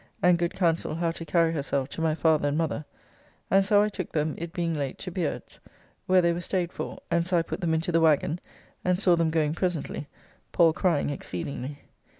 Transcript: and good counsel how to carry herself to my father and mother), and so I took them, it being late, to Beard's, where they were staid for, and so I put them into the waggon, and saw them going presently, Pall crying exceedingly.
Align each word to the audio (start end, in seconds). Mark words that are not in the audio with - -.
and 0.23 0.39
good 0.39 0.55
counsel 0.55 0.95
how 0.95 1.11
to 1.11 1.23
carry 1.23 1.51
herself 1.53 1.87
to 1.87 2.01
my 2.01 2.15
father 2.15 2.47
and 2.47 2.57
mother), 2.57 2.83
and 3.51 3.63
so 3.63 3.83
I 3.83 3.89
took 3.89 4.11
them, 4.11 4.33
it 4.39 4.51
being 4.51 4.73
late, 4.73 4.97
to 4.97 5.11
Beard's, 5.11 5.59
where 6.07 6.23
they 6.23 6.33
were 6.33 6.41
staid 6.41 6.73
for, 6.73 6.97
and 7.11 7.27
so 7.27 7.37
I 7.37 7.43
put 7.43 7.61
them 7.61 7.75
into 7.75 7.91
the 7.91 8.01
waggon, 8.01 8.39
and 8.83 8.97
saw 8.99 9.15
them 9.15 9.29
going 9.29 9.53
presently, 9.53 10.07
Pall 10.53 10.73
crying 10.73 11.11
exceedingly. 11.11 11.81